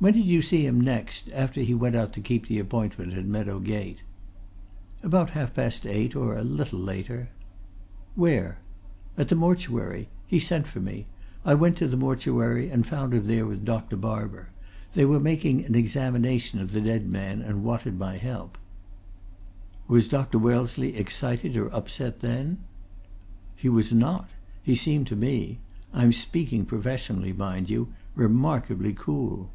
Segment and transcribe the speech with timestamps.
[0.00, 3.32] "When did you see him next, after he went out to keep the appointment in
[3.32, 4.04] Meadow Gate?"
[5.02, 7.30] "About half past eight, or a little later."
[8.14, 8.60] "Where?"
[9.16, 10.08] "At the mortuary.
[10.24, 11.08] He sent for me.
[11.44, 13.96] I went to the mortuary, and found him there with Dr.
[13.96, 14.50] Barber.
[14.94, 18.56] They were making an examination of the dead man and wanted my help."
[19.88, 20.38] "Was Dr.
[20.38, 22.58] Wellesley excited or upset then?"
[23.56, 24.30] "He was not.
[24.62, 25.58] He seemed to me
[25.92, 29.50] I'm speaking professionally, mind you remarkably cool."